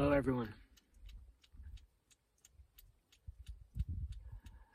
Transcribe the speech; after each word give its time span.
Hello, 0.00 0.12
everyone. 0.12 0.54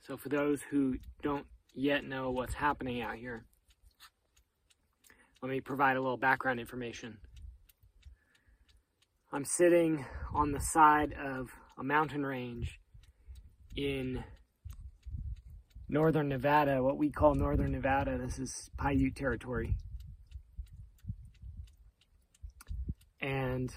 So, 0.05 0.17
for 0.17 0.27
those 0.27 0.59
who 0.69 0.95
don't 1.21 1.45
yet 1.73 2.03
know 2.03 2.31
what's 2.31 2.55
happening 2.55 3.01
out 3.01 3.15
here, 3.15 3.45
let 5.41 5.49
me 5.49 5.61
provide 5.61 5.95
a 5.95 6.01
little 6.01 6.17
background 6.17 6.59
information. 6.59 7.19
I'm 9.31 9.45
sitting 9.45 10.05
on 10.35 10.51
the 10.51 10.59
side 10.59 11.13
of 11.13 11.47
a 11.79 11.85
mountain 11.85 12.25
range 12.25 12.77
in 13.77 14.25
northern 15.87 16.27
Nevada, 16.27 16.83
what 16.83 16.97
we 16.97 17.09
call 17.09 17.33
northern 17.33 17.71
Nevada. 17.71 18.17
This 18.17 18.39
is 18.39 18.69
Paiute 18.77 19.15
territory. 19.15 19.73
And 23.21 23.73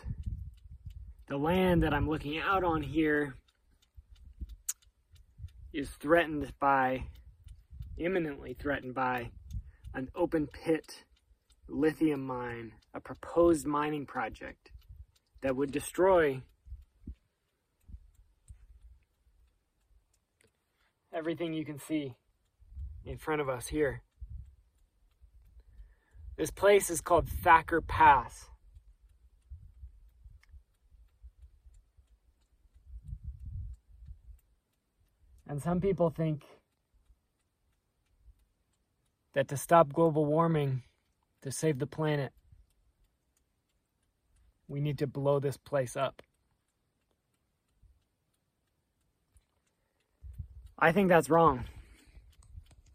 the 1.29 1.37
land 1.37 1.83
that 1.83 1.93
I'm 1.93 2.09
looking 2.09 2.39
out 2.39 2.63
on 2.63 2.83
here 2.83 3.35
is 5.73 5.91
threatened 6.01 6.53
by, 6.61 7.05
imminently 7.99 8.55
threatened 8.55 8.95
by, 8.95 9.31
an 9.95 10.09
open 10.15 10.47
pit 10.47 11.05
lithium 11.69 12.25
mine, 12.25 12.73
a 12.95 13.01
proposed 13.01 13.67
mining 13.67 14.07
project 14.07 14.71
that 15.43 15.57
would 15.57 15.73
destroy 15.73 16.41
everything 21.13 21.53
you 21.53 21.65
can 21.65 21.79
see 21.79 22.15
in 23.05 23.19
front 23.19 23.41
of 23.41 23.49
us 23.49 23.67
here. 23.67 24.03
This 26.37 26.51
place 26.51 26.91
is 26.91 27.01
called 27.01 27.29
Thacker 27.29 27.81
Pass. 27.81 28.51
And 35.49 35.63
some 35.63 35.81
people 35.81 36.11
think 36.11 36.43
that 39.35 39.49
to 39.49 39.57
stop 39.57 39.93
global 39.93 40.25
warming, 40.25 40.83
to 41.43 41.53
save 41.53 41.79
the 41.79 41.87
planet, 41.87 42.33
we 44.67 44.81
need 44.81 44.99
to 44.99 45.07
blow 45.07 45.39
this 45.39 45.57
place 45.57 45.97
up. 45.97 46.23
I 50.79 50.91
think 50.93 51.09
that's 51.09 51.31
wrong. 51.31 51.65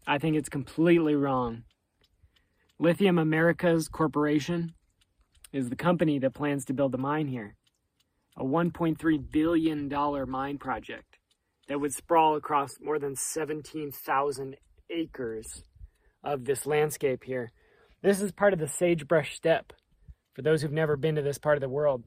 I 0.06 0.18
think 0.18 0.36
it's 0.36 0.48
completely 0.48 1.14
wrong. 1.14 1.64
Lithium 2.78 3.18
Americas 3.18 3.88
Corporation 3.88 4.74
is 5.52 5.70
the 5.70 5.76
company 5.76 6.18
that 6.18 6.34
plans 6.34 6.64
to 6.66 6.74
build 6.74 6.92
the 6.92 6.98
mine 6.98 7.28
here. 7.28 7.54
A 8.36 8.44
$1.3 8.44 9.30
billion 9.30 9.88
mine 10.28 10.58
project 10.58 11.11
that 11.72 11.78
would 11.78 11.94
sprawl 11.94 12.36
across 12.36 12.76
more 12.82 12.98
than 12.98 13.16
17,000 13.16 14.56
acres 14.90 15.62
of 16.22 16.44
this 16.44 16.66
landscape 16.66 17.24
here. 17.24 17.50
This 18.02 18.20
is 18.20 18.30
part 18.30 18.52
of 18.52 18.58
the 18.58 18.68
sagebrush 18.68 19.34
steppe 19.34 19.72
for 20.34 20.42
those 20.42 20.60
who've 20.60 20.70
never 20.70 20.98
been 20.98 21.14
to 21.14 21.22
this 21.22 21.38
part 21.38 21.56
of 21.56 21.62
the 21.62 21.70
world. 21.70 22.04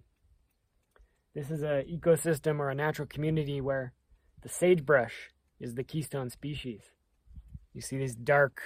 This 1.34 1.50
is 1.50 1.64
an 1.64 1.84
ecosystem 1.92 2.60
or 2.60 2.70
a 2.70 2.76
natural 2.76 3.08
community 3.08 3.60
where 3.60 3.94
the 4.44 4.50
sagebrush 4.50 5.32
is 5.60 5.74
the 5.74 5.84
keystone 5.84 6.30
species. 6.30 6.82
You 7.74 7.82
see 7.82 7.98
these 7.98 8.14
dark, 8.14 8.62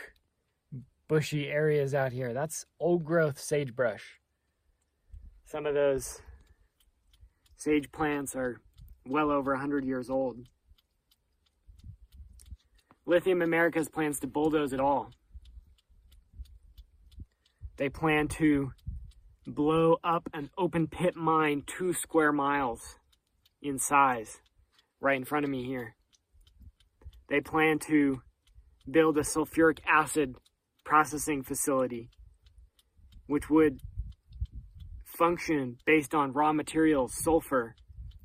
bushy 1.07 1.47
areas 1.47 1.95
out 1.95 2.11
here. 2.11 2.33
That's 2.33 2.65
old 2.77 3.05
growth 3.05 3.39
sagebrush. 3.39 4.19
Some 5.45 5.65
of 5.65 5.75
those 5.75 6.21
sage 7.55 7.89
plants 7.89 8.35
are 8.35 8.59
well 9.05 9.31
over 9.31 9.53
100 9.53 9.85
years 9.85 10.09
old. 10.09 10.39
Lithium 13.09 13.41
Americas 13.41 13.89
plans 13.89 14.19
to 14.19 14.27
bulldoze 14.27 14.71
it 14.71 14.79
all. 14.79 15.09
They 17.77 17.89
plan 17.89 18.27
to 18.37 18.71
blow 19.47 19.97
up 20.03 20.29
an 20.31 20.51
open 20.59 20.85
pit 20.85 21.15
mine 21.15 21.63
two 21.65 21.91
square 21.93 22.31
miles 22.31 22.97
in 23.63 23.79
size 23.79 24.37
right 25.01 25.17
in 25.17 25.25
front 25.25 25.43
of 25.43 25.49
me 25.49 25.65
here. 25.65 25.95
They 27.29 27.41
plan 27.41 27.79
to 27.87 28.21
build 28.89 29.17
a 29.17 29.21
sulfuric 29.21 29.79
acid 29.87 30.35
processing 30.85 31.41
facility, 31.41 32.11
which 33.25 33.49
would 33.49 33.79
function 35.17 35.77
based 35.83 36.13
on 36.13 36.31
raw 36.31 36.53
materials, 36.53 37.15
sulfur, 37.15 37.73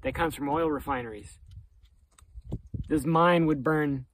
that 0.03 0.15
comes 0.15 0.35
from 0.35 0.51
oil 0.51 0.71
refineries. 0.71 1.39
This 2.87 3.07
mine 3.07 3.47
would 3.47 3.65
burn 3.65 4.05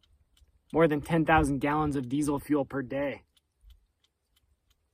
more 0.72 0.86
than 0.88 1.00
10,000 1.00 1.58
gallons 1.58 1.96
of 1.96 2.08
diesel 2.08 2.38
fuel 2.38 2.64
per 2.64 2.82
day. 2.82 3.22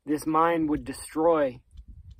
This 0.04 0.26
mine 0.26 0.66
would 0.68 0.84
destroy 0.84 1.60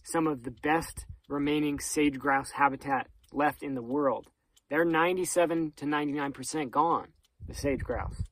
some 0.05 0.27
of 0.27 0.43
the 0.43 0.50
best 0.50 1.06
remaining 1.28 1.78
sage 1.78 2.19
grouse 2.19 2.53
habitat 2.53 3.09
left 3.33 3.62
in 3.62 3.75
the 3.75 3.83
world. 3.83 4.28
They're 4.69 4.84
97 4.84 5.72
to 5.77 5.84
99% 5.84 6.71
gone, 6.71 7.09
the 7.47 7.55
sage 7.55 7.81
grouse. 7.81 8.22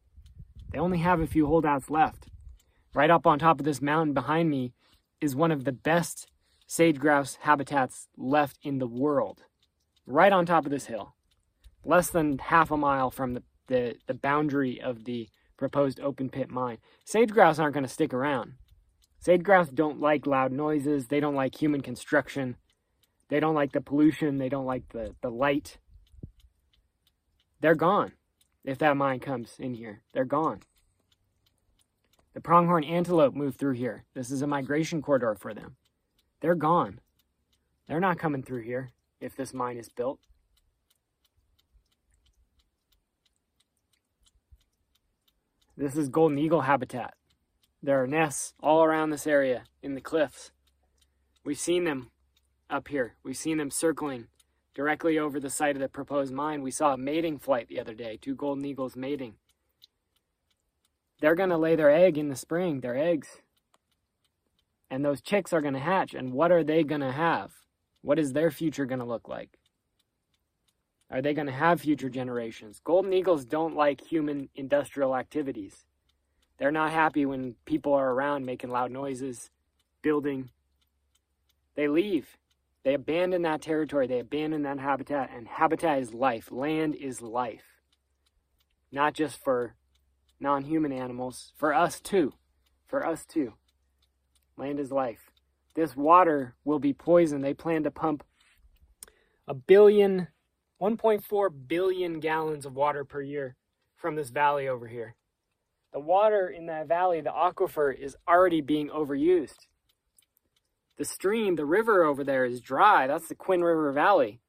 They 0.72 0.78
only 0.78 0.98
have 0.98 1.20
a 1.20 1.26
few 1.26 1.46
holdouts 1.46 1.88
left. 1.88 2.26
Right 2.94 3.10
up 3.10 3.26
on 3.26 3.38
top 3.38 3.60
of 3.60 3.64
this 3.64 3.80
mountain 3.80 4.14
behind 4.14 4.50
me 4.50 4.72
is 5.20 5.36
one 5.36 5.52
of 5.52 5.64
the 5.64 5.72
best 5.72 6.28
sage 6.66 6.98
grouse 6.98 7.38
habitats 7.42 8.08
left 8.16 8.58
in 8.62 8.78
the 8.78 8.86
world. 8.86 9.42
Right 10.06 10.32
on 10.32 10.46
top 10.46 10.64
of 10.64 10.70
this 10.70 10.86
hill. 10.86 11.14
Less 11.84 12.10
than 12.10 12.38
half 12.38 12.70
a 12.70 12.76
mile 12.76 13.10
from 13.10 13.34
the, 13.34 13.42
the, 13.66 13.96
the 14.06 14.14
boundary 14.14 14.80
of 14.80 15.04
the 15.04 15.28
proposed 15.56 16.00
open 16.00 16.28
pit 16.28 16.50
mine. 16.50 16.78
Sage 17.04 17.30
grouse 17.30 17.58
aren't 17.58 17.74
going 17.74 17.84
to 17.84 17.88
stick 17.88 18.12
around. 18.12 18.54
Sage 19.20 19.42
grouse 19.42 19.68
don't 19.68 20.00
like 20.00 20.26
loud 20.26 20.52
noises. 20.52 21.06
They 21.06 21.20
don't 21.20 21.34
like 21.34 21.54
human 21.54 21.80
construction. 21.80 22.56
They 23.28 23.40
don't 23.40 23.54
like 23.54 23.72
the 23.72 23.80
pollution. 23.80 24.38
They 24.38 24.48
don't 24.48 24.66
like 24.66 24.88
the, 24.90 25.14
the 25.22 25.30
light. 25.30 25.78
They're 27.60 27.74
gone 27.74 28.12
if 28.64 28.78
that 28.78 28.96
mine 28.96 29.20
comes 29.20 29.54
in 29.58 29.74
here. 29.74 30.02
They're 30.12 30.24
gone. 30.24 30.60
The 32.34 32.40
pronghorn 32.40 32.84
antelope 32.84 33.34
moved 33.34 33.58
through 33.58 33.74
here. 33.74 34.04
This 34.14 34.30
is 34.30 34.42
a 34.42 34.46
migration 34.46 35.00
corridor 35.00 35.36
for 35.38 35.54
them. 35.54 35.76
They're 36.40 36.54
gone. 36.54 37.00
They're 37.88 38.00
not 38.00 38.18
coming 38.18 38.42
through 38.42 38.62
here 38.62 38.92
if 39.20 39.36
this 39.36 39.54
mine 39.54 39.78
is 39.78 39.88
built. 39.88 40.20
This 45.76 45.96
is 45.96 46.08
golden 46.08 46.38
eagle 46.38 46.60
habitat. 46.60 47.14
There 47.82 48.00
are 48.00 48.06
nests 48.06 48.54
all 48.60 48.84
around 48.84 49.10
this 49.10 49.26
area 49.26 49.64
in 49.82 49.94
the 49.94 50.00
cliffs. 50.00 50.52
We've 51.44 51.58
seen 51.58 51.82
them 51.82 52.10
up 52.70 52.86
here. 52.88 53.16
We've 53.24 53.36
seen 53.36 53.58
them 53.58 53.70
circling 53.70 54.28
directly 54.72 55.18
over 55.18 55.40
the 55.40 55.50
site 55.50 55.74
of 55.74 55.82
the 55.82 55.88
proposed 55.88 56.32
mine. 56.32 56.62
We 56.62 56.70
saw 56.70 56.94
a 56.94 56.96
mating 56.96 57.38
flight 57.38 57.66
the 57.68 57.80
other 57.80 57.92
day, 57.94 58.18
two 58.20 58.36
golden 58.36 58.64
eagles 58.64 58.94
mating. 58.94 59.34
They're 61.20 61.34
going 61.34 61.50
to 61.50 61.58
lay 61.58 61.74
their 61.74 61.90
egg 61.90 62.18
in 62.18 62.28
the 62.28 62.36
spring, 62.36 62.80
their 62.80 62.96
eggs. 62.96 63.42
And 64.90 65.04
those 65.04 65.20
chicks 65.20 65.52
are 65.52 65.60
going 65.60 65.74
to 65.74 65.80
hatch. 65.80 66.14
And 66.14 66.32
what 66.32 66.52
are 66.52 66.62
they 66.62 66.84
going 66.84 67.00
to 67.00 67.12
have? 67.12 67.50
What 68.00 68.20
is 68.20 68.32
their 68.32 68.52
future 68.52 68.86
going 68.86 69.00
to 69.00 69.04
look 69.04 69.28
like? 69.28 69.58
Are 71.10 71.22
they 71.22 71.34
going 71.34 71.46
to 71.46 71.52
have 71.52 71.80
future 71.80 72.08
generations? 72.08 72.80
Golden 72.82 73.12
eagles 73.12 73.44
don't 73.44 73.76
like 73.76 74.00
human 74.00 74.48
industrial 74.54 75.14
activities. 75.14 75.86
They're 76.58 76.72
not 76.72 76.92
happy 76.92 77.26
when 77.26 77.56
people 77.64 77.92
are 77.94 78.12
around 78.12 78.46
making 78.46 78.70
loud 78.70 78.90
noises, 78.90 79.50
building. 80.02 80.50
They 81.76 81.88
leave. 81.88 82.36
They 82.84 82.94
abandon 82.94 83.42
that 83.42 83.62
territory. 83.62 84.06
They 84.06 84.20
abandon 84.20 84.62
that 84.62 84.78
habitat. 84.78 85.30
And 85.34 85.48
habitat 85.48 85.98
is 86.00 86.14
life. 86.14 86.50
Land 86.50 86.94
is 86.94 87.20
life. 87.20 87.64
Not 88.92 89.14
just 89.14 89.42
for 89.42 89.74
non 90.38 90.64
human 90.64 90.92
animals, 90.92 91.52
for 91.56 91.74
us 91.74 92.00
too. 92.00 92.34
For 92.86 93.06
us 93.06 93.24
too. 93.24 93.54
Land 94.56 94.78
is 94.78 94.92
life. 94.92 95.30
This 95.74 95.96
water 95.96 96.54
will 96.64 96.78
be 96.78 96.92
poisoned. 96.92 97.42
They 97.42 97.54
plan 97.54 97.82
to 97.82 97.90
pump 97.90 98.22
a 99.48 99.54
billion, 99.54 100.28
1.4 100.80 101.48
billion 101.66 102.20
gallons 102.20 102.66
of 102.66 102.74
water 102.74 103.04
per 103.04 103.22
year 103.22 103.56
from 103.96 104.16
this 104.16 104.30
valley 104.30 104.68
over 104.68 104.86
here 104.88 105.14
the 105.94 106.00
water 106.00 106.48
in 106.48 106.66
that 106.66 106.88
valley, 106.88 107.20
the 107.20 107.30
aquifer, 107.30 107.96
is 107.96 108.16
already 108.28 108.60
being 108.60 108.88
overused. 108.90 109.68
The 110.98 111.04
stream, 111.04 111.54
the 111.54 111.64
river 111.64 112.02
over 112.02 112.24
there 112.24 112.44
is 112.44 112.60
dry. 112.60 113.06
That's 113.06 113.28
the 113.28 113.36
Quinn 113.36 113.62
River 113.62 113.92
Valley. 113.92 114.40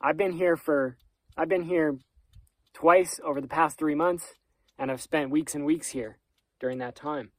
I've 0.00 0.16
been 0.16 0.32
here 0.32 0.56
for, 0.56 0.96
I've 1.36 1.48
been 1.48 1.64
here 1.64 1.96
twice 2.72 3.18
over 3.24 3.40
the 3.40 3.48
past 3.48 3.76
three 3.76 3.96
months, 3.96 4.34
and 4.78 4.88
I've 4.90 5.02
spent 5.02 5.32
weeks 5.32 5.56
and 5.56 5.66
weeks 5.66 5.88
here 5.88 6.18
during 6.60 6.78
that 6.78 6.94
time. 6.94 7.32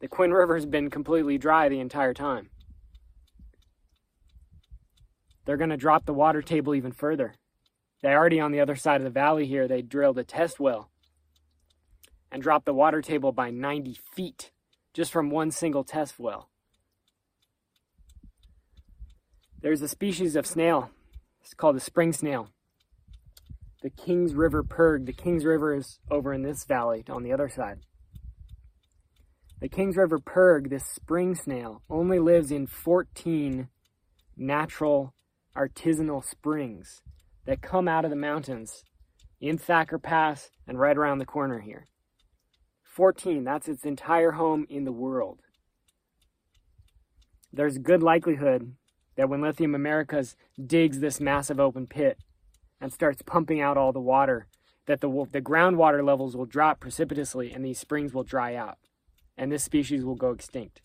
The 0.00 0.08
Quinn 0.08 0.32
River 0.32 0.56
has 0.56 0.66
been 0.66 0.90
completely 0.90 1.38
dry 1.38 1.68
the 1.68 1.80
entire 1.80 2.14
time. 2.14 2.50
They're 5.48 5.56
going 5.56 5.70
to 5.70 5.78
drop 5.78 6.04
the 6.04 6.12
water 6.12 6.42
table 6.42 6.74
even 6.74 6.92
further. 6.92 7.32
They 8.02 8.10
already 8.10 8.38
on 8.38 8.52
the 8.52 8.60
other 8.60 8.76
side 8.76 9.00
of 9.00 9.04
the 9.04 9.08
valley 9.08 9.46
here, 9.46 9.66
they 9.66 9.80
drilled 9.80 10.18
a 10.18 10.22
test 10.22 10.60
well 10.60 10.90
and 12.30 12.42
dropped 12.42 12.66
the 12.66 12.74
water 12.74 13.00
table 13.00 13.32
by 13.32 13.48
90 13.48 13.98
feet 14.14 14.50
just 14.92 15.10
from 15.10 15.30
one 15.30 15.50
single 15.50 15.84
test 15.84 16.18
well. 16.18 16.50
There's 19.58 19.80
a 19.80 19.88
species 19.88 20.36
of 20.36 20.46
snail. 20.46 20.90
It's 21.40 21.54
called 21.54 21.76
the 21.76 21.80
spring 21.80 22.12
snail. 22.12 22.50
The 23.80 23.88
Kings 23.88 24.34
River 24.34 24.62
pyrg. 24.62 25.06
The 25.06 25.14
Kings 25.14 25.46
River 25.46 25.74
is 25.74 25.98
over 26.10 26.34
in 26.34 26.42
this 26.42 26.66
valley 26.66 27.04
on 27.08 27.22
the 27.22 27.32
other 27.32 27.48
side. 27.48 27.78
The 29.62 29.70
Kings 29.70 29.96
River 29.96 30.18
pyrg, 30.18 30.68
this 30.68 30.84
spring 30.84 31.34
snail, 31.34 31.80
only 31.88 32.18
lives 32.18 32.52
in 32.52 32.66
14 32.66 33.68
natural 34.36 35.14
artisanal 35.58 36.24
springs 36.24 37.02
that 37.44 37.62
come 37.62 37.88
out 37.88 38.04
of 38.04 38.10
the 38.10 38.16
mountains 38.16 38.84
in 39.40 39.58
Thacker 39.58 39.98
Pass 39.98 40.50
and 40.66 40.78
right 40.78 40.96
around 40.96 41.18
the 41.18 41.26
corner 41.26 41.60
here. 41.60 41.86
14, 42.84 43.44
that's 43.44 43.68
its 43.68 43.84
entire 43.84 44.32
home 44.32 44.66
in 44.68 44.84
the 44.84 44.92
world. 44.92 45.40
There's 47.52 47.78
good 47.78 48.02
likelihood 48.02 48.74
that 49.16 49.28
when 49.28 49.40
Lithium 49.40 49.74
Americas 49.74 50.36
digs 50.64 51.00
this 51.00 51.20
massive 51.20 51.58
open 51.58 51.86
pit 51.86 52.18
and 52.80 52.92
starts 52.92 53.22
pumping 53.22 53.60
out 53.60 53.76
all 53.76 53.92
the 53.92 54.00
water, 54.00 54.46
that 54.86 55.00
the, 55.00 55.08
the 55.32 55.40
groundwater 55.40 56.04
levels 56.04 56.36
will 56.36 56.46
drop 56.46 56.80
precipitously 56.80 57.52
and 57.52 57.64
these 57.64 57.78
springs 57.78 58.12
will 58.12 58.24
dry 58.24 58.54
out 58.54 58.78
and 59.36 59.50
this 59.50 59.64
species 59.64 60.04
will 60.04 60.14
go 60.14 60.30
extinct. 60.30 60.80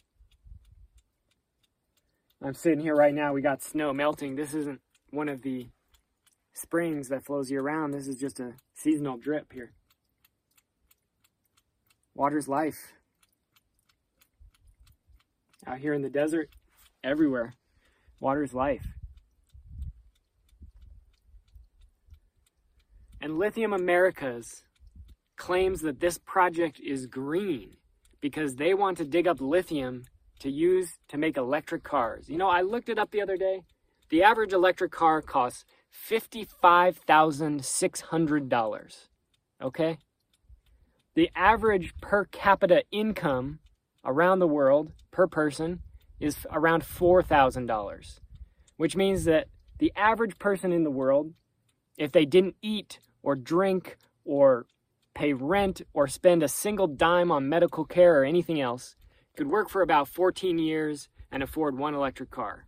I'm 2.46 2.54
sitting 2.54 2.82
here 2.82 2.96
right 2.96 3.14
now, 3.14 3.32
we 3.32 3.42
got 3.42 3.64
snow 3.64 3.94
melting. 3.94 4.36
This 4.36 4.54
isn't 4.54 4.82
one 5.12 5.30
of 5.30 5.44
the 5.44 5.70
springs 6.54 7.08
that 7.08 7.24
flows 7.24 7.50
year 7.50 7.62
round. 7.62 7.94
This 7.94 8.06
is 8.06 8.18
just 8.18 8.42
a 8.42 8.56
seasonal 8.74 9.16
drip 9.16 9.54
here. 9.54 9.72
Water's 12.14 12.50
life. 12.50 12.92
Out 15.66 15.78
here 15.78 15.94
in 15.94 16.02
the 16.02 16.10
desert, 16.10 16.50
everywhere. 17.02 17.54
Water's 18.20 18.54
life. 18.54 18.88
And 23.22 23.40
Lithium 23.40 23.72
Americas 23.72 24.64
claims 25.38 25.80
that 25.80 26.02
this 26.02 26.18
project 26.18 26.82
is 26.82 27.08
green 27.08 27.78
because 28.20 28.56
they 28.56 28.74
want 28.74 28.98
to 28.98 29.06
dig 29.06 29.28
up 29.28 29.40
lithium 29.40 30.04
to 30.44 30.52
use 30.52 31.00
to 31.08 31.18
make 31.18 31.38
electric 31.38 31.84
cars. 31.84 32.30
You 32.30 32.38
know, 32.38 32.50
I 32.50 32.62
looked 32.62 32.90
it 32.90 33.00
up 33.00 33.10
the 33.12 33.22
other 33.22 33.38
day. 33.38 33.64
The 34.10 34.24
average 34.24 34.52
electric 34.52 34.92
car 34.92 35.22
costs 35.22 35.64
$55,600. 36.10 39.08
Okay? 39.62 39.98
The 41.16 41.30
average 41.34 41.94
per 42.02 42.26
capita 42.26 42.84
income 42.92 43.60
around 44.04 44.40
the 44.40 44.48
world 44.48 44.92
per 45.12 45.28
person 45.28 45.80
is 46.20 46.46
around 46.52 46.84
$4,000, 46.84 48.20
which 48.76 48.98
means 48.98 49.24
that 49.24 49.48
the 49.80 49.94
average 49.96 50.38
person 50.40 50.74
in 50.74 50.84
the 50.84 50.92
world, 50.92 51.32
if 51.98 52.12
they 52.12 52.26
didn't 52.26 52.58
eat 52.62 53.00
or 53.22 53.38
drink 53.38 53.96
or 54.26 54.66
pay 55.16 55.32
rent 55.32 55.82
or 55.94 56.06
spend 56.08 56.44
a 56.44 56.50
single 56.50 56.88
dime 56.88 57.32
on 57.32 57.48
medical 57.48 57.86
care 57.86 58.20
or 58.20 58.26
anything 58.26 58.60
else, 58.60 58.98
could 59.36 59.48
work 59.48 59.70
for 59.70 59.82
about 59.82 60.08
14 60.08 60.60
years 60.60 61.10
and 61.32 61.42
afford 61.42 61.78
one 61.78 61.94
electric 61.94 62.30
car. 62.30 62.66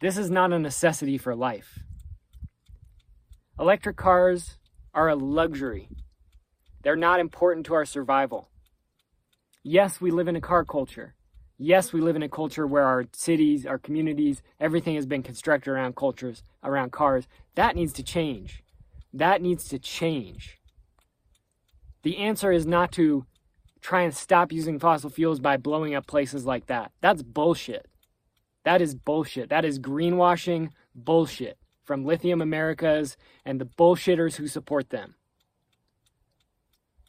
This 0.00 0.16
is 0.16 0.30
not 0.30 0.52
a 0.52 0.58
necessity 0.58 1.18
for 1.18 1.34
life. 1.34 1.80
Electric 3.58 3.96
cars 3.96 4.56
are 4.94 5.08
a 5.08 5.14
luxury. 5.14 5.88
They're 6.82 6.96
not 6.96 7.20
important 7.20 7.66
to 7.66 7.74
our 7.74 7.84
survival. 7.84 8.48
Yes, 9.62 10.00
we 10.00 10.10
live 10.10 10.28
in 10.28 10.36
a 10.36 10.40
car 10.40 10.64
culture. 10.64 11.14
Yes, 11.58 11.92
we 11.92 12.00
live 12.00 12.16
in 12.16 12.22
a 12.22 12.28
culture 12.30 12.66
where 12.66 12.86
our 12.86 13.04
cities, 13.12 13.66
our 13.66 13.76
communities, 13.76 14.42
everything 14.58 14.94
has 14.94 15.04
been 15.04 15.22
constructed 15.22 15.70
around 15.70 15.94
cultures, 15.94 16.42
around 16.64 16.90
cars. 16.90 17.28
That 17.54 17.76
needs 17.76 17.92
to 17.94 18.02
change. 18.02 18.62
That 19.12 19.42
needs 19.42 19.68
to 19.68 19.78
change. 19.78 20.58
The 22.02 22.16
answer 22.16 22.50
is 22.50 22.64
not 22.64 22.92
to 22.92 23.26
try 23.80 24.02
and 24.02 24.14
stop 24.14 24.52
using 24.52 24.78
fossil 24.78 25.10
fuels 25.10 25.40
by 25.40 25.56
blowing 25.56 25.94
up 25.94 26.06
places 26.06 26.46
like 26.46 26.66
that. 26.66 26.92
That's 27.00 27.22
bullshit. 27.22 27.86
That 28.64 28.82
is 28.82 28.94
bullshit. 28.94 29.48
That 29.48 29.64
is 29.64 29.78
greenwashing 29.78 30.70
bullshit 30.94 31.58
from 31.82 32.04
Lithium 32.04 32.40
Americas 32.42 33.16
and 33.44 33.60
the 33.60 33.64
bullshitters 33.66 34.36
who 34.36 34.46
support 34.46 34.90
them. 34.90 35.14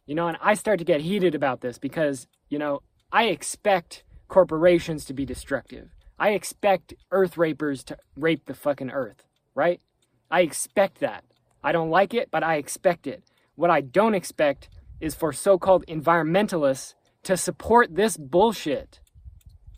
You 0.06 0.16
know, 0.16 0.28
and 0.28 0.38
I 0.42 0.56
start 0.56 0.80
to 0.80 0.86
get 0.86 1.02
heated 1.02 1.36
about 1.36 1.62
this 1.62 1.78
because, 1.78 2.28
you 2.50 2.58
know, 2.58 2.82
I 3.12 3.26
expect 3.26 4.04
corporations 4.28 5.06
to 5.06 5.14
be 5.14 5.26
destructive. 5.26 5.90
I 6.18 6.30
expect 6.32 6.94
earth 7.12 7.38
rapers 7.38 7.84
to 7.86 7.98
rape 8.16 8.46
the 8.46 8.54
fucking 8.54 8.92
earth, 8.92 9.28
right? 9.54 9.82
I 10.30 10.42
expect 10.42 11.00
that. 11.00 11.24
I 11.64 11.72
don't 11.72 11.90
like 11.90 12.14
it, 12.14 12.30
but 12.32 12.44
I 12.44 12.56
expect 12.56 13.06
it. 13.06 13.24
What 13.56 13.70
I 13.70 13.82
don't 13.82 14.16
expect 14.16 14.70
is 15.02 15.16
for 15.16 15.34
so 15.34 15.58
called 15.58 15.86
environmentalists 15.88 16.94
to 17.24 17.36
support 17.36 17.96
this 17.96 18.16
bullshit. 18.16 19.00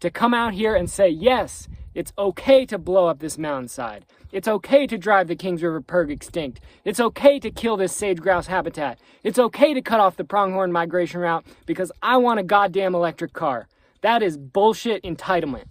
To 0.02 0.12
come 0.12 0.34
out 0.34 0.54
here 0.54 0.76
and 0.76 0.90
say, 0.90 1.10
yes, 1.10 1.68
it's 1.94 2.14
okay 2.18 2.66
to 2.66 2.78
blow 2.78 3.08
up 3.08 3.20
this 3.20 3.38
mountainside. 3.38 4.06
It's 4.32 4.48
okay 4.48 4.88
to 4.88 4.98
drive 4.98 5.28
the 5.28 5.36
Kings 5.36 5.62
River 5.64 5.82
Pyrg 5.82 6.12
extinct. 6.12 6.60
It's 6.84 7.00
okay 7.00 7.40
to 7.40 7.52
kill 7.52 7.78
this 7.78 7.96
sage 7.96 8.20
grouse 8.20 8.48
habitat. 8.48 9.00
It's 9.24 9.40
okay 9.40 9.74
to 9.74 9.82
cut 9.82 10.00
off 10.00 10.18
the 10.18 10.24
pronghorn 10.24 10.72
migration 10.72 11.22
route 11.22 11.46
because 11.66 11.92
I 12.02 12.18
want 12.18 12.40
a 12.40 12.44
goddamn 12.44 12.96
electric 12.96 13.34
car. 13.34 13.68
That 14.02 14.22
is 14.24 14.38
bullshit 14.38 15.04
entitlement. 15.04 15.66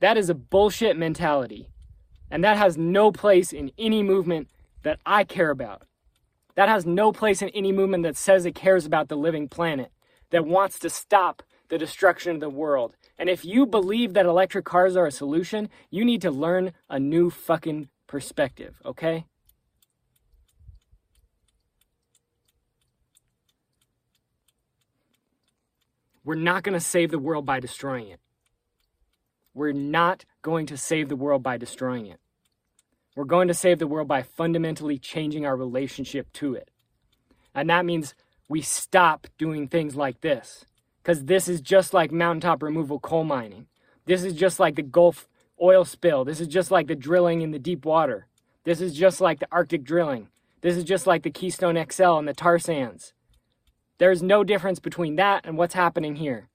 That 0.00 0.18
is 0.18 0.28
a 0.28 0.34
bullshit 0.34 0.96
mentality. 0.96 1.70
And 2.30 2.42
that 2.42 2.56
has 2.56 2.76
no 2.76 3.12
place 3.12 3.52
in 3.52 3.70
any 3.78 4.02
movement 4.02 4.48
that 4.82 4.98
I 5.06 5.24
care 5.24 5.50
about. 5.50 5.82
That 6.54 6.68
has 6.68 6.86
no 6.86 7.12
place 7.12 7.42
in 7.42 7.48
any 7.50 7.72
movement 7.72 8.04
that 8.04 8.16
says 8.16 8.46
it 8.46 8.54
cares 8.54 8.86
about 8.86 9.08
the 9.08 9.16
living 9.16 9.48
planet, 9.48 9.90
that 10.30 10.46
wants 10.46 10.78
to 10.80 10.90
stop 10.90 11.42
the 11.68 11.78
destruction 11.78 12.34
of 12.34 12.40
the 12.40 12.50
world. 12.50 12.96
And 13.18 13.28
if 13.28 13.44
you 13.44 13.66
believe 13.66 14.14
that 14.14 14.26
electric 14.26 14.64
cars 14.64 14.96
are 14.96 15.06
a 15.06 15.12
solution, 15.12 15.68
you 15.90 16.04
need 16.04 16.22
to 16.22 16.30
learn 16.30 16.72
a 16.88 17.00
new 17.00 17.30
fucking 17.30 17.88
perspective, 18.06 18.80
okay? 18.84 19.26
We're 26.24 26.36
not 26.36 26.62
going 26.62 26.74
to 26.74 26.80
save 26.80 27.10
the 27.10 27.18
world 27.18 27.44
by 27.44 27.60
destroying 27.60 28.08
it. 28.08 28.20
We're 29.52 29.72
not 29.72 30.24
going 30.42 30.66
to 30.66 30.76
save 30.76 31.08
the 31.08 31.16
world 31.16 31.42
by 31.42 31.58
destroying 31.58 32.06
it. 32.06 32.18
We're 33.14 33.24
going 33.24 33.48
to 33.48 33.54
save 33.54 33.78
the 33.78 33.86
world 33.86 34.08
by 34.08 34.22
fundamentally 34.22 34.98
changing 34.98 35.46
our 35.46 35.56
relationship 35.56 36.32
to 36.34 36.54
it. 36.54 36.70
And 37.54 37.70
that 37.70 37.86
means 37.86 38.14
we 38.48 38.60
stop 38.60 39.28
doing 39.38 39.68
things 39.68 39.94
like 39.94 40.20
this. 40.20 40.64
Because 41.02 41.24
this 41.24 41.48
is 41.48 41.60
just 41.60 41.94
like 41.94 42.10
mountaintop 42.10 42.62
removal 42.62 42.98
coal 42.98 43.24
mining. 43.24 43.66
This 44.06 44.24
is 44.24 44.34
just 44.34 44.58
like 44.58 44.74
the 44.74 44.82
Gulf 44.82 45.28
oil 45.62 45.84
spill. 45.84 46.24
This 46.24 46.40
is 46.40 46.48
just 46.48 46.70
like 46.70 46.88
the 46.88 46.96
drilling 46.96 47.42
in 47.42 47.52
the 47.52 47.58
deep 47.58 47.84
water. 47.84 48.26
This 48.64 48.80
is 48.80 48.94
just 48.94 49.20
like 49.20 49.38
the 49.38 49.48
Arctic 49.52 49.84
drilling. 49.84 50.28
This 50.62 50.76
is 50.76 50.84
just 50.84 51.06
like 51.06 51.22
the 51.22 51.30
Keystone 51.30 51.82
XL 51.90 52.16
and 52.16 52.26
the 52.26 52.32
tar 52.32 52.58
sands. 52.58 53.12
There's 53.98 54.22
no 54.22 54.42
difference 54.42 54.80
between 54.80 55.16
that 55.16 55.46
and 55.46 55.56
what's 55.56 55.74
happening 55.74 56.16
here. 56.16 56.48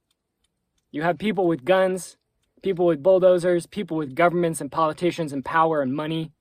You 0.91 1.03
have 1.03 1.19
people 1.19 1.47
with 1.47 1.63
guns, 1.63 2.17
people 2.63 2.85
with 2.85 3.03
bulldozers, 3.03 3.67
people 3.67 3.95
with 3.95 4.15
governments 4.15 4.59
and 4.59 4.71
politicians 4.71 5.31
and 5.31 5.45
power 5.45 5.81
and 5.81 5.93
money 5.93 6.33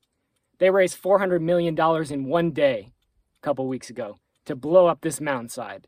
they 0.59 0.71
raised 0.71 1.01
$400 1.03 1.41
million 1.41 1.77
in 2.13 2.25
one 2.29 2.51
day 2.51 2.93
a 3.41 3.45
couple 3.45 3.67
weeks 3.67 3.91
ago 3.91 4.19
to 4.45 4.57
blow 4.57 4.87
up 4.87 5.01
this 5.01 5.21
mountainside. 5.21 5.87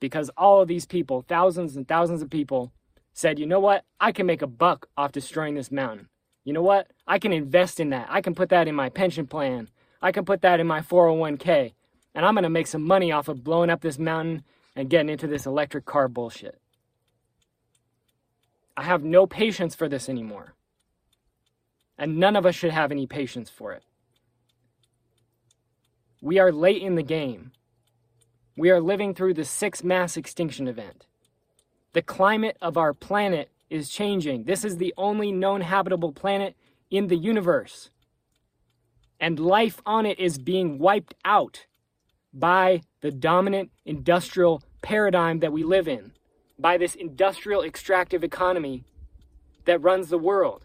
Because 0.00 0.30
all 0.36 0.60
of 0.60 0.68
these 0.68 0.86
people, 0.86 1.24
thousands 1.26 1.76
and 1.76 1.86
thousands 1.86 2.22
of 2.22 2.30
people, 2.30 2.72
said, 3.12 3.38
you 3.38 3.46
know 3.46 3.60
what? 3.60 3.84
I 4.00 4.12
can 4.12 4.26
make 4.26 4.42
a 4.42 4.46
buck 4.46 4.88
off 4.96 5.12
destroying 5.12 5.54
this 5.54 5.70
mountain. 5.70 6.08
You 6.44 6.52
know 6.52 6.62
what? 6.62 6.88
I 7.06 7.18
can 7.18 7.32
invest 7.32 7.80
in 7.80 7.90
that. 7.90 8.08
I 8.10 8.20
can 8.20 8.34
put 8.34 8.48
that 8.50 8.68
in 8.68 8.74
my 8.74 8.90
pension 8.90 9.26
plan. 9.26 9.68
I 10.02 10.12
can 10.12 10.24
put 10.24 10.42
that 10.42 10.60
in 10.60 10.66
my 10.66 10.80
401k. 10.80 11.72
And 12.14 12.26
I'm 12.26 12.34
going 12.34 12.42
to 12.44 12.50
make 12.50 12.66
some 12.66 12.82
money 12.82 13.12
off 13.12 13.28
of 13.28 13.42
blowing 13.42 13.70
up 13.70 13.80
this 13.80 13.98
mountain 13.98 14.44
and 14.76 14.90
getting 14.90 15.08
into 15.08 15.26
this 15.26 15.46
electric 15.46 15.84
car 15.84 16.08
bullshit. 16.08 16.60
I 18.76 18.82
have 18.82 19.04
no 19.04 19.26
patience 19.26 19.74
for 19.74 19.88
this 19.88 20.08
anymore. 20.08 20.54
And 21.98 22.18
none 22.18 22.36
of 22.36 22.44
us 22.44 22.54
should 22.54 22.72
have 22.72 22.90
any 22.90 23.06
patience 23.06 23.50
for 23.50 23.72
it. 23.72 23.84
We 26.20 26.38
are 26.38 26.50
late 26.50 26.82
in 26.82 26.94
the 26.94 27.02
game. 27.02 27.52
We 28.56 28.70
are 28.70 28.80
living 28.80 29.14
through 29.14 29.34
the 29.34 29.44
sixth 29.44 29.84
mass 29.84 30.16
extinction 30.16 30.68
event. 30.68 31.06
The 31.92 32.02
climate 32.02 32.56
of 32.60 32.76
our 32.76 32.94
planet 32.94 33.50
is 33.70 33.90
changing. 33.90 34.44
This 34.44 34.64
is 34.64 34.76
the 34.76 34.94
only 34.96 35.32
known 35.32 35.60
habitable 35.60 36.12
planet 36.12 36.56
in 36.90 37.08
the 37.08 37.16
universe. 37.16 37.90
And 39.20 39.38
life 39.38 39.80
on 39.86 40.06
it 40.06 40.18
is 40.18 40.38
being 40.38 40.78
wiped 40.78 41.14
out 41.24 41.66
by 42.32 42.82
the 43.00 43.10
dominant 43.10 43.70
industrial 43.84 44.62
paradigm 44.82 45.38
that 45.40 45.52
we 45.52 45.62
live 45.62 45.88
in, 45.88 46.12
by 46.58 46.76
this 46.76 46.94
industrial 46.94 47.62
extractive 47.62 48.24
economy 48.24 48.84
that 49.64 49.82
runs 49.82 50.08
the 50.08 50.18
world, 50.18 50.62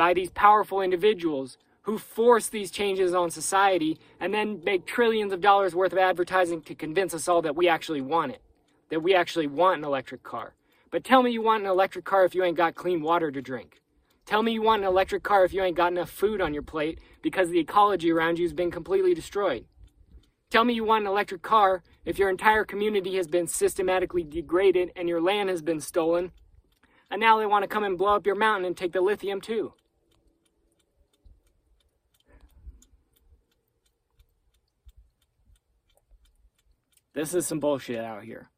by 0.00 0.14
these 0.14 0.30
powerful 0.30 0.80
individuals 0.80 1.58
who 1.82 1.98
force 1.98 2.48
these 2.48 2.70
changes 2.70 3.12
on 3.12 3.30
society 3.30 3.98
and 4.18 4.32
then 4.32 4.58
make 4.64 4.86
trillions 4.86 5.30
of 5.30 5.42
dollars 5.42 5.74
worth 5.74 5.92
of 5.92 5.98
advertising 5.98 6.62
to 6.62 6.74
convince 6.74 7.12
us 7.12 7.28
all 7.28 7.42
that 7.42 7.54
we 7.54 7.68
actually 7.68 8.00
want 8.00 8.32
it, 8.32 8.40
that 8.88 9.02
we 9.02 9.14
actually 9.14 9.46
want 9.46 9.76
an 9.76 9.84
electric 9.84 10.22
car. 10.22 10.54
But 10.90 11.04
tell 11.04 11.22
me 11.22 11.32
you 11.32 11.42
want 11.42 11.64
an 11.64 11.68
electric 11.68 12.06
car 12.06 12.24
if 12.24 12.34
you 12.34 12.42
ain't 12.42 12.56
got 12.56 12.76
clean 12.76 13.02
water 13.02 13.30
to 13.30 13.42
drink. 13.42 13.82
Tell 14.24 14.42
me 14.42 14.52
you 14.52 14.62
want 14.62 14.80
an 14.80 14.88
electric 14.88 15.22
car 15.22 15.44
if 15.44 15.52
you 15.52 15.62
ain't 15.62 15.76
got 15.76 15.92
enough 15.92 16.08
food 16.08 16.40
on 16.40 16.54
your 16.54 16.62
plate 16.62 16.98
because 17.20 17.50
the 17.50 17.60
ecology 17.60 18.10
around 18.10 18.38
you 18.38 18.46
has 18.46 18.54
been 18.54 18.70
completely 18.70 19.12
destroyed. 19.12 19.66
Tell 20.48 20.64
me 20.64 20.72
you 20.72 20.84
want 20.84 21.04
an 21.04 21.10
electric 21.10 21.42
car 21.42 21.82
if 22.06 22.18
your 22.18 22.30
entire 22.30 22.64
community 22.64 23.16
has 23.16 23.26
been 23.26 23.46
systematically 23.46 24.22
degraded 24.22 24.92
and 24.96 25.10
your 25.10 25.20
land 25.20 25.50
has 25.50 25.60
been 25.60 25.78
stolen. 25.78 26.32
And 27.10 27.20
now 27.20 27.38
they 27.38 27.44
want 27.44 27.64
to 27.64 27.68
come 27.68 27.84
and 27.84 27.98
blow 27.98 28.16
up 28.16 28.24
your 28.24 28.34
mountain 28.34 28.64
and 28.64 28.74
take 28.74 28.92
the 28.92 29.02
lithium 29.02 29.42
too. 29.42 29.74
This 37.20 37.34
is 37.34 37.46
some 37.46 37.60
bullshit 37.60 38.02
out 38.02 38.24
here. 38.24 38.48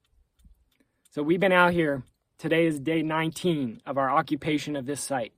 So 1.11 1.21
we've 1.21 1.41
been 1.41 1.51
out 1.51 1.73
here. 1.73 2.05
Today 2.39 2.65
is 2.65 2.79
day 2.79 3.03
19 3.03 3.83
of 3.85 3.99
our 3.99 4.09
occupation 4.09 4.77
of 4.77 4.87
this 4.87 5.01
site. 5.01 5.33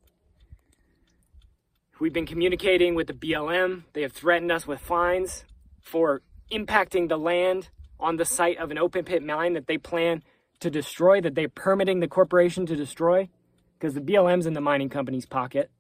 We've 1.98 2.12
been 2.12 2.26
communicating 2.26 2.94
with 2.94 3.06
the 3.06 3.14
BLM. 3.14 3.84
They 3.94 4.02
have 4.02 4.12
threatened 4.12 4.52
us 4.52 4.66
with 4.66 4.78
fines 4.78 5.46
for 5.80 6.20
impacting 6.52 7.08
the 7.08 7.16
land 7.16 7.70
on 7.98 8.16
the 8.16 8.26
site 8.26 8.58
of 8.58 8.70
an 8.70 8.76
open 8.76 9.06
pit 9.06 9.22
mine 9.22 9.54
that 9.54 9.68
they 9.68 9.78
plan 9.78 10.22
to 10.60 10.68
destroy, 10.68 11.22
that 11.22 11.34
they're 11.34 11.48
permitting 11.48 12.00
the 12.00 12.08
corporation 12.08 12.66
to 12.66 12.76
destroy, 12.76 13.30
because 13.78 13.94
the 13.94 14.02
BLM's 14.02 14.44
in 14.44 14.52
the 14.52 14.60
mining 14.60 14.90
company's 14.90 15.24
pocket. 15.24 15.70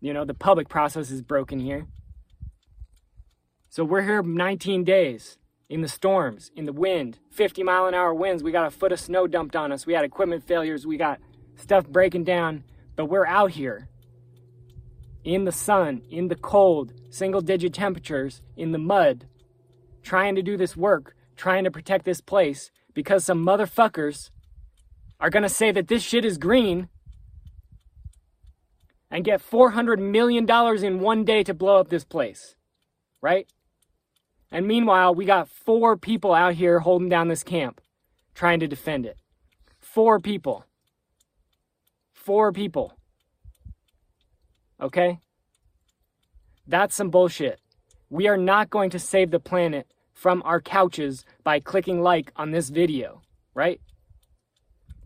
You 0.00 0.12
know, 0.12 0.24
the 0.24 0.34
public 0.34 0.68
process 0.68 1.12
is 1.12 1.22
broken 1.22 1.60
here. 1.60 1.86
So 3.68 3.84
we're 3.84 4.02
here 4.02 4.24
19 4.24 4.82
days 4.82 5.37
in 5.68 5.82
the 5.82 5.88
storms, 5.88 6.50
in 6.56 6.64
the 6.64 6.72
wind, 6.72 7.18
50 7.30 7.62
mile 7.62 7.86
an 7.86 7.94
hour 7.94 8.14
winds. 8.14 8.42
We 8.42 8.52
got 8.52 8.66
a 8.66 8.70
foot 8.70 8.92
of 8.92 9.00
snow 9.00 9.26
dumped 9.26 9.54
on 9.54 9.70
us. 9.72 9.86
We 9.86 9.94
had 9.94 10.04
equipment 10.04 10.46
failures. 10.46 10.86
We 10.86 10.96
got 10.96 11.20
stuff 11.56 11.86
breaking 11.86 12.24
down. 12.24 12.64
But 12.96 13.06
we're 13.06 13.26
out 13.26 13.52
here 13.52 13.88
in 15.24 15.44
the 15.44 15.52
sun, 15.52 16.02
in 16.10 16.28
the 16.28 16.36
cold, 16.36 16.92
single 17.10 17.40
digit 17.40 17.74
temperatures, 17.74 18.40
in 18.56 18.72
the 18.72 18.78
mud, 18.78 19.26
trying 20.02 20.34
to 20.36 20.42
do 20.42 20.56
this 20.56 20.76
work, 20.76 21.14
trying 21.36 21.64
to 21.64 21.70
protect 21.70 22.04
this 22.04 22.20
place 22.20 22.70
because 22.94 23.24
some 23.24 23.44
motherfuckers 23.44 24.30
are 25.20 25.30
going 25.30 25.42
to 25.42 25.48
say 25.48 25.70
that 25.70 25.88
this 25.88 26.02
shit 26.02 26.24
is 26.24 26.38
green 26.38 26.88
and 29.10 29.24
get 29.24 29.42
$400 29.42 29.98
million 29.98 30.48
in 30.84 31.00
one 31.00 31.24
day 31.24 31.42
to 31.42 31.54
blow 31.54 31.76
up 31.76 31.88
this 31.88 32.04
place. 32.04 32.54
Right? 33.20 33.48
And 34.50 34.66
meanwhile, 34.66 35.14
we 35.14 35.24
got 35.24 35.48
four 35.48 35.96
people 35.96 36.32
out 36.32 36.54
here 36.54 36.80
holding 36.80 37.08
down 37.08 37.28
this 37.28 37.42
camp, 37.42 37.80
trying 38.34 38.60
to 38.60 38.66
defend 38.66 39.04
it. 39.04 39.18
Four 39.78 40.20
people. 40.20 40.64
Four 42.12 42.52
people. 42.52 42.94
Okay? 44.80 45.18
That's 46.66 46.94
some 46.94 47.10
bullshit. 47.10 47.60
We 48.10 48.26
are 48.28 48.36
not 48.36 48.70
going 48.70 48.90
to 48.90 48.98
save 48.98 49.30
the 49.30 49.40
planet 49.40 49.86
from 50.12 50.42
our 50.44 50.60
couches 50.60 51.24
by 51.44 51.60
clicking 51.60 52.02
like 52.02 52.32
on 52.36 52.50
this 52.50 52.70
video, 52.70 53.22
right? 53.54 53.80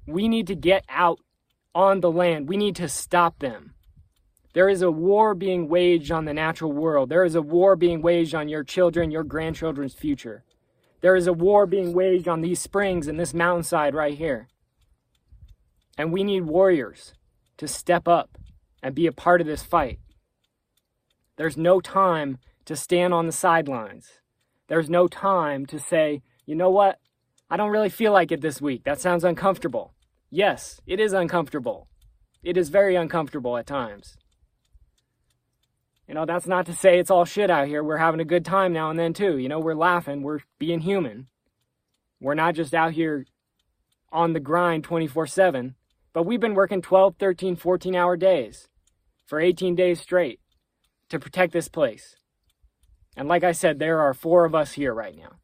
We 0.07 0.29
need 0.29 0.47
to 0.47 0.55
get 0.55 0.85
out 0.89 1.21
on 1.75 2.01
the 2.01 2.11
land. 2.11 2.49
We 2.49 2.57
need 2.57 2.77
to 2.77 2.89
stop 2.89 3.39
them. 3.39 3.75
There 4.55 4.69
is 4.69 4.83
a 4.83 4.91
war 4.91 5.35
being 5.35 5.69
waged 5.69 6.13
on 6.13 6.27
the 6.27 6.35
natural 6.35 6.73
world. 6.73 7.09
There 7.09 7.25
is 7.25 7.35
a 7.35 7.43
war 7.43 7.75
being 7.75 8.03
waged 8.03 8.35
on 8.35 8.49
your 8.49 8.65
children, 8.65 9.11
your 9.11 9.25
grandchildren's 9.25 9.95
future. 9.95 10.45
There 11.01 11.17
is 11.17 11.27
a 11.27 11.33
war 11.33 11.67
being 11.67 11.95
waged 11.95 12.29
on 12.29 12.43
these 12.43 12.61
springs 12.61 13.09
and 13.09 13.19
this 13.19 13.33
mountainside 13.33 13.95
right 13.95 14.17
here. 14.17 14.49
And 15.97 16.13
we 16.13 16.23
need 16.23 16.43
warriors 16.43 17.15
to 17.57 17.67
step 17.67 18.07
up 18.07 18.39
and 18.83 18.95
be 18.95 19.07
a 19.07 19.13
part 19.13 19.41
of 19.41 19.47
this 19.47 19.63
fight. 19.63 19.99
There's 21.37 21.57
no 21.57 21.81
time 21.81 22.39
to 22.67 22.77
stand 22.77 23.15
on 23.15 23.27
the 23.27 23.33
sidelines. 23.33 24.21
There's 24.69 24.91
no 24.91 25.09
time 25.09 25.67
to 25.67 25.79
say, 25.79 26.23
you 26.47 26.55
know 26.55 26.71
what? 26.71 26.99
I 27.51 27.57
don't 27.57 27.71
really 27.71 27.89
feel 27.89 28.13
like 28.13 28.33
it 28.33 28.41
this 28.41 28.61
week. 28.61 28.85
That 28.85 29.01
sounds 29.01 29.25
uncomfortable. 29.25 29.95
Yes, 30.31 30.81
it 30.87 31.01
is 31.01 31.13
uncomfortable. 31.13 31.89
It 32.43 32.57
is 32.57 32.69
very 32.69 32.97
uncomfortable 32.97 33.57
at 33.57 33.67
times. 33.67 34.17
You 36.09 36.15
know, 36.15 36.27
that's 36.27 36.47
not 36.47 36.67
to 36.67 36.75
say 36.75 36.99
it's 36.99 37.11
all 37.11 37.25
shit 37.25 37.51
out 37.51 37.69
here. 37.69 37.83
We're 37.83 37.97
having 37.97 38.21
a 38.21 38.25
good 38.25 38.45
time 38.45 38.73
now 38.73 38.91
and 38.91 38.99
then, 38.99 39.13
too. 39.13 39.39
You 39.39 39.49
know, 39.49 39.61
we're 39.61 39.75
laughing, 39.75 40.23
we're 40.23 40.41
being 40.59 40.81
human. 40.81 41.29
We're 42.21 42.35
not 42.35 42.55
just 42.55 42.75
out 42.75 42.93
here 42.93 43.27
on 44.11 44.33
the 44.33 44.41
grind 44.41 44.85
24 44.85 45.27
7, 45.27 45.75
but 46.13 46.25
we've 46.25 46.41
been 46.41 46.55
working 46.55 46.83
12, 46.83 47.17
13, 47.19 47.57
14 47.57 47.97
hour 47.97 48.17
days 48.17 48.69
for 49.27 49.41
18 49.41 49.75
days 49.75 50.01
straight 50.01 50.41
to 51.09 51.19
protect 51.19 51.53
this 51.53 51.69
place. 51.69 52.17
And 53.17 53.29
like 53.29 53.45
I 53.45 53.53
said, 53.53 53.79
there 53.79 54.01
are 54.01 54.15
four 54.15 54.45
of 54.45 54.55
us 54.55 54.73
here 54.73 54.95
right 54.95 55.17
now. 55.17 55.37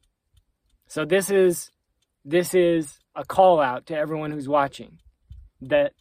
So 0.87 1.05
this 1.05 1.31
is 1.31 1.71
this 2.25 2.55
is 2.55 2.99
a 3.15 3.25
call 3.25 3.61
out 3.61 3.87
to 3.87 3.97
everyone 3.97 4.31
who's 4.31 4.49
watching 4.49 4.99
that 5.61 5.93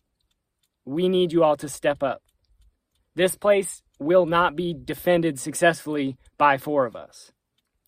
we 0.86 1.10
need 1.10 1.32
you 1.32 1.44
all 1.44 1.58
to 1.58 1.70
step 1.70 2.04
up. 2.04 2.22
This 3.16 3.36
place 3.36 3.82
will 4.00 4.26
not 4.26 4.56
be 4.56 4.74
defended 4.74 5.40
successfully 5.40 6.18
by 6.38 6.58
four 6.58 6.86
of 6.86 6.96
us. 6.96 7.32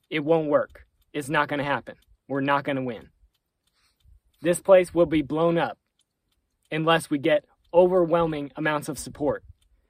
It 0.10 0.25
won't 0.25 0.50
work. 0.50 0.86
It's 1.13 1.30
not 1.30 1.48
going 1.48 1.60
to 1.60 1.66
happen. 1.66 1.96
We're 2.28 2.42
not 2.42 2.63
going 2.63 2.75
to 2.78 2.84
win. 2.84 3.10
This 4.42 4.62
place 4.62 4.94
will 4.94 5.06
be 5.06 5.22
blown 5.22 5.58
up 5.58 5.78
unless 6.72 7.10
we 7.10 7.18
get 7.18 7.46
overwhelming 7.74 8.51
amounts 8.56 8.89
of 8.89 8.98
support, 8.98 9.44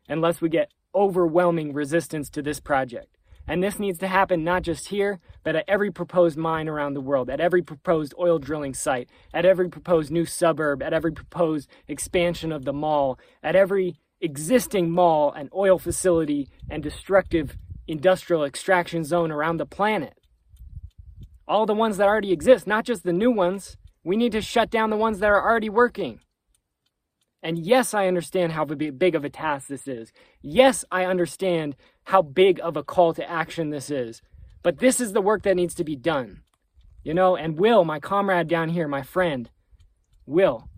unless 0.08 0.42
we 0.42 0.50
get 0.50 0.72
overwhelming 0.96 1.74
resistance 1.74 2.30
to 2.32 2.42
this 2.42 2.60
project. 2.60 3.18
And 3.48 3.64
this 3.64 3.80
needs 3.80 3.98
to 4.00 4.08
happen 4.08 4.44
not 4.44 4.62
just 4.62 4.90
here, 4.90 5.20
but 5.44 5.56
at 5.56 5.66
every 5.68 5.92
proposed 5.92 6.38
mine 6.38 6.68
around 6.68 6.94
the 6.94 7.02
world, 7.02 7.30
at 7.30 7.40
every 7.40 7.64
proposed 7.64 8.14
oil 8.20 8.38
drilling 8.38 8.74
site, 8.74 9.10
at 9.34 9.46
every 9.46 9.70
proposed 9.70 10.12
new 10.12 10.26
suburb, 10.26 10.84
at 10.84 10.94
every 10.94 11.12
proposed 11.12 11.68
expansion 11.88 12.52
of 12.52 12.66
the 12.66 12.74
mall, 12.74 13.18
at 13.42 13.56
every 13.56 13.96
existing 14.22 14.92
mall 14.92 15.32
and 15.32 15.50
oil 15.54 15.80
facility 15.80 16.50
and 16.70 16.84
destructive 16.84 17.58
industrial 17.88 18.44
extraction 18.44 19.04
zone 19.04 19.32
around 19.32 19.58
the 19.58 19.66
planet. 19.66 20.14
All 21.48 21.66
the 21.66 21.74
ones 21.74 21.98
that 21.98 22.08
already 22.08 22.32
exist, 22.32 22.68
not 22.68 22.86
just 22.86 23.04
the 23.04 23.14
new 23.14 23.32
ones. 23.32 23.78
We 24.04 24.16
need 24.16 24.32
to 24.34 24.42
shut 24.42 24.70
down 24.70 24.92
the 24.92 24.98
ones 24.98 25.20
that 25.20 25.30
are 25.30 25.44
already 25.44 25.70
working. 25.70 26.20
And 27.42 27.58
yes, 27.58 27.94
I 27.94 28.08
understand 28.08 28.52
how 28.52 28.66
big 28.66 29.16
of 29.16 29.24
a 29.24 29.30
task 29.30 29.68
this 29.68 29.88
is. 29.88 30.12
Yes, 30.42 30.84
I 30.92 31.06
understand 31.06 31.76
how 32.04 32.22
big 32.22 32.60
of 32.62 32.76
a 32.78 32.84
call 32.84 33.14
to 33.14 33.30
action 33.30 33.70
this 33.70 33.90
is. 33.90 34.22
But 34.62 34.80
this 34.80 35.00
is 35.00 35.14
the 35.14 35.22
work 35.22 35.44
that 35.44 35.56
needs 35.56 35.74
to 35.76 35.84
be 35.84 35.96
done. 35.96 36.42
You 37.04 37.14
know, 37.14 37.36
and 37.38 37.58
Will, 37.58 37.86
my 37.86 38.00
comrade 38.00 38.50
down 38.50 38.70
here, 38.70 38.88
my 38.88 39.04
friend, 39.04 39.50
Will, 40.26 40.70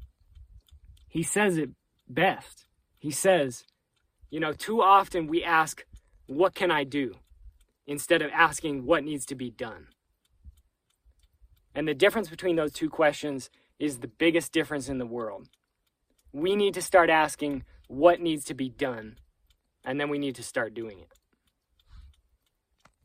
he 1.07 1.23
says 1.23 1.57
it 1.57 1.71
best. 2.07 2.65
He 3.01 3.09
says, 3.09 3.65
you 4.29 4.39
know, 4.39 4.53
too 4.53 4.81
often 4.81 5.25
we 5.25 5.43
ask, 5.43 5.83
what 6.27 6.53
can 6.53 6.69
I 6.69 6.83
do? 6.83 7.15
Instead 7.87 8.21
of 8.21 8.29
asking 8.31 8.85
what 8.85 9.03
needs 9.03 9.25
to 9.25 9.35
be 9.35 9.49
done. 9.49 9.87
And 11.73 11.87
the 11.87 11.95
difference 11.95 12.29
between 12.29 12.57
those 12.57 12.71
two 12.71 12.91
questions 12.91 13.49
is 13.79 13.97
the 13.97 14.07
biggest 14.07 14.53
difference 14.53 14.87
in 14.87 14.99
the 14.99 15.07
world. 15.07 15.49
We 16.31 16.55
need 16.55 16.75
to 16.75 16.81
start 16.81 17.09
asking 17.09 17.63
what 17.87 18.21
needs 18.21 18.45
to 18.45 18.53
be 18.53 18.69
done, 18.69 19.17
and 19.83 19.99
then 19.99 20.09
we 20.09 20.19
need 20.19 20.35
to 20.35 20.43
start 20.43 20.75
doing 20.75 20.99
it. 20.99 21.20